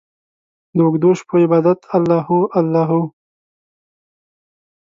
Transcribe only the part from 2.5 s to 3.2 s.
الله هو